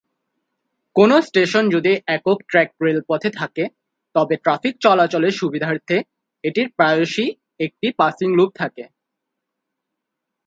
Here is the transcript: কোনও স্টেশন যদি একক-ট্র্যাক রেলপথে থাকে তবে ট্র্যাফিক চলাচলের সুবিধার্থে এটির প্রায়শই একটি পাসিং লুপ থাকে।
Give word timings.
কোনও 0.95 1.17
স্টেশন 1.21 1.63
যদি 1.69 1.91
একক-ট্র্যাক 2.15 2.69
রেলপথে 2.85 3.29
থাকে 3.39 3.63
তবে 4.15 4.35
ট্র্যাফিক 4.37 4.75
চলাচলের 4.81 5.33
সুবিধার্থে 5.33 5.97
এটির 6.43 6.67
প্রায়শই 6.77 7.29
একটি 7.59 7.87
পাসিং 7.99 8.29
লুপ 8.37 8.49
থাকে। 8.55 8.83